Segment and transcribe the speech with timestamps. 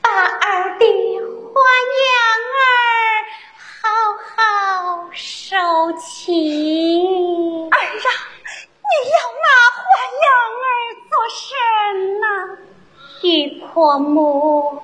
[0.00, 1.60] 把儿的花
[1.94, 2.02] 娘
[2.56, 2.60] 儿
[3.56, 3.78] 好
[4.36, 5.56] 好收
[5.98, 7.68] 起。
[7.70, 7.78] 儿啊，
[8.88, 9.80] 你要拿花
[10.20, 10.24] 娘
[10.62, 10.68] 儿
[11.08, 11.40] 做甚
[12.20, 12.24] 呐？
[13.22, 13.26] 玉
[13.60, 14.82] 婆母。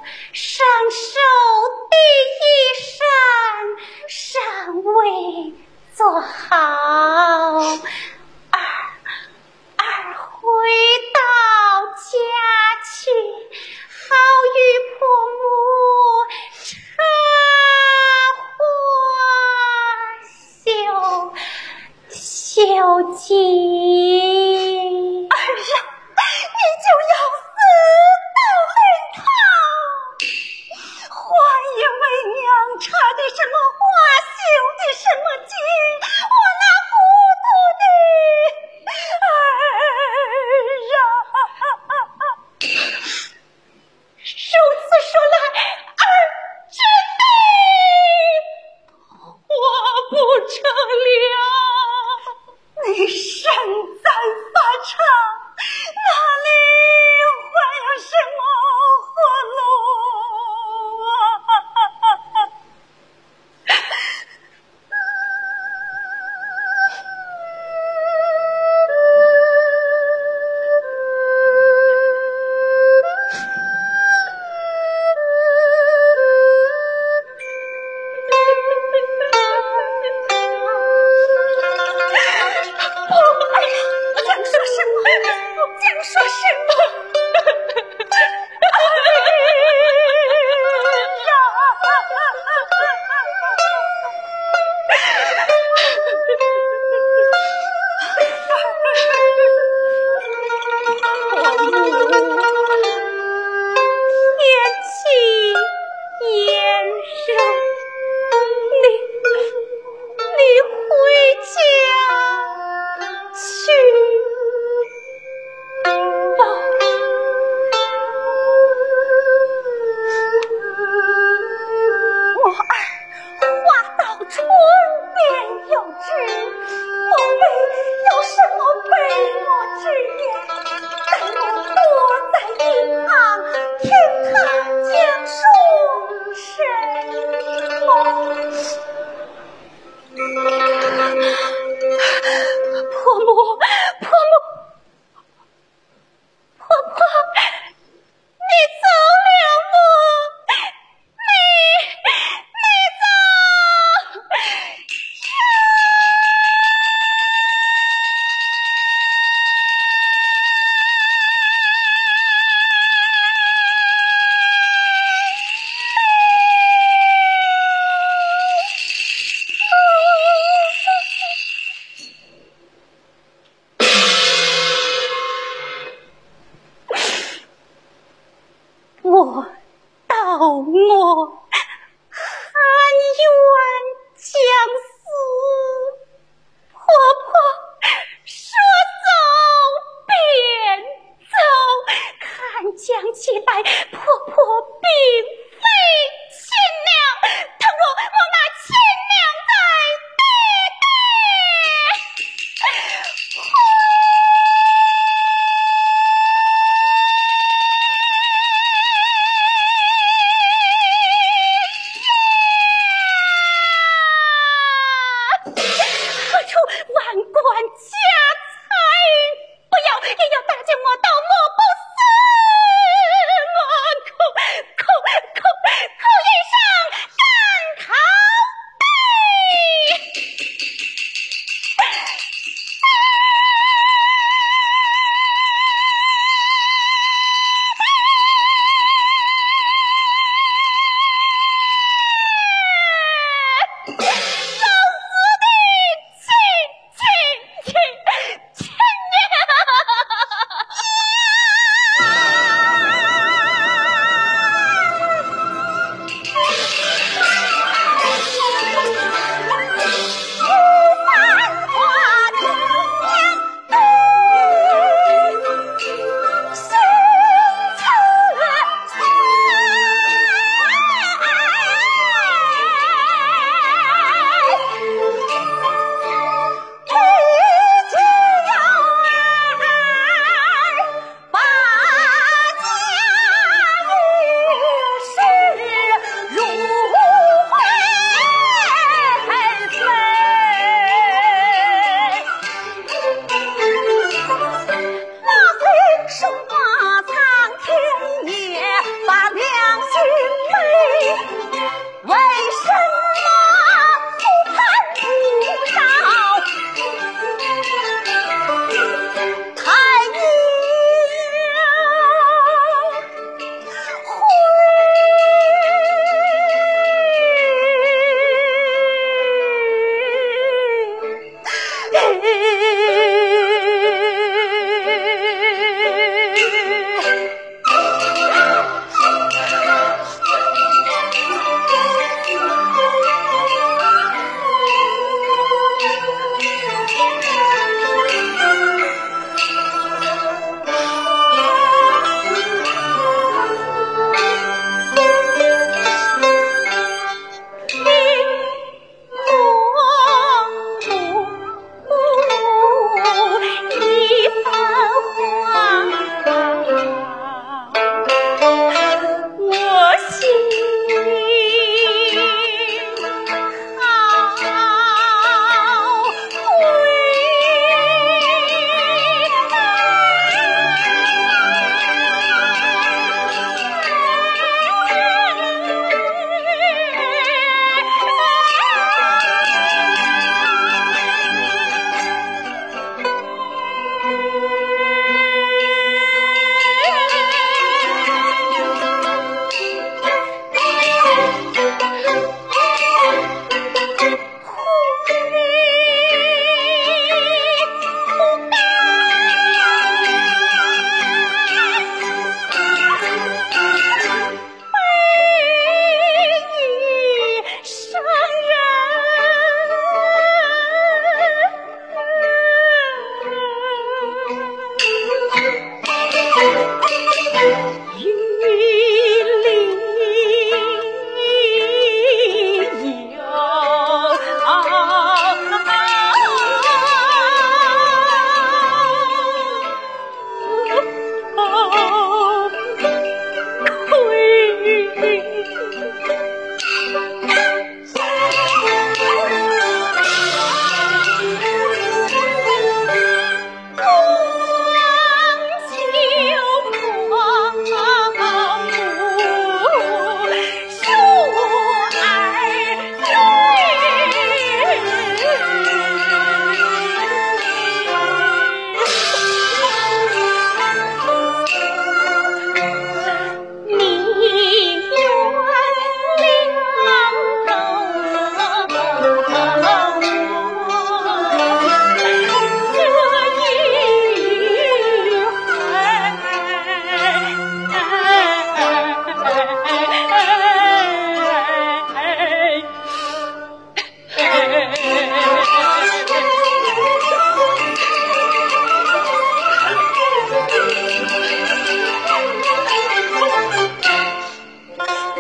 [193.55, 194.04] 来，不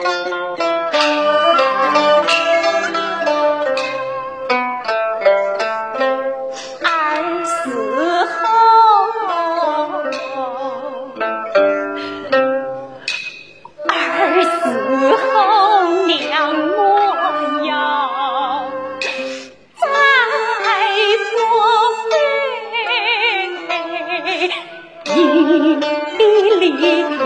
[0.05, 0.07] 一
[26.71, 27.24] 零。